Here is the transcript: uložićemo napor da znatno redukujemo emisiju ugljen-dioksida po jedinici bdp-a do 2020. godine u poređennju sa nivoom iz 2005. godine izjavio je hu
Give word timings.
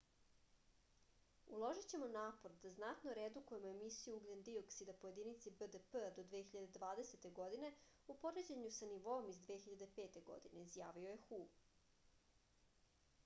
uložićemo 1.55 2.05
napor 2.13 2.53
da 2.61 2.69
znatno 2.77 3.11
redukujemo 3.17 3.69
emisiju 3.71 4.15
ugljen-dioksida 4.21 4.95
po 5.03 5.11
jedinici 5.11 5.53
bdp-a 5.59 6.09
do 6.15 6.23
2020. 6.31 7.27
godine 7.41 7.71
u 8.13 8.15
poređennju 8.23 8.71
sa 8.79 8.89
nivoom 8.95 9.29
iz 9.35 9.41
2005. 9.51 10.17
godine 10.31 10.65
izjavio 10.71 11.13
je 11.13 11.21
hu 11.29 11.39